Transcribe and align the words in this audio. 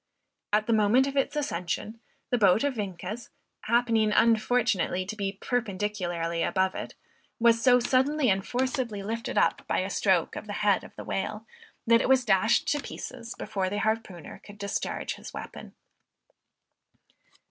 At 0.51 0.65
the 0.65 0.73
moment 0.73 1.05
of 1.05 1.15
its 1.15 1.35
ascension, 1.35 1.99
the 2.31 2.37
boat 2.39 2.63
of 2.63 2.73
Vienkes 2.73 3.29
happening 3.65 4.11
unfortunately 4.11 5.05
to 5.05 5.15
be 5.15 5.33
perpendicularly 5.33 6.41
above 6.41 6.73
it, 6.73 6.95
was 7.39 7.61
so 7.61 7.79
suddenly 7.79 8.27
and 8.27 8.43
forcibly 8.43 9.03
lifted 9.03 9.37
up 9.37 9.61
by 9.67 9.77
a 9.81 9.91
stroke 9.91 10.35
of 10.35 10.47
the 10.47 10.53
head 10.65 10.83
of 10.83 10.95
the 10.95 11.03
whale, 11.03 11.45
that 11.85 12.01
it 12.01 12.09
was 12.09 12.25
dashed 12.25 12.67
to 12.69 12.81
pieces 12.81 13.35
before 13.37 13.69
the 13.69 13.77
harpooner 13.77 14.41
could 14.43 14.57
discharge 14.57 15.17
his 15.17 15.35
weapon. 15.35 15.75